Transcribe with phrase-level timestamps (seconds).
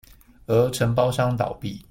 [0.47, 1.79] 而承包廠商倒閉